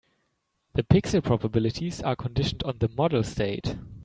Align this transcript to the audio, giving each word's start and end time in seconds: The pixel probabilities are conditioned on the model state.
The 0.73 0.81
pixel 0.81 1.23
probabilities 1.23 2.01
are 2.01 2.15
conditioned 2.15 2.63
on 2.63 2.79
the 2.79 2.89
model 2.89 3.21
state. 3.21 3.75